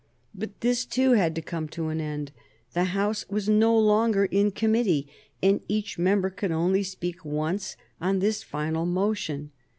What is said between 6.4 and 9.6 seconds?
only speak once on this final motion.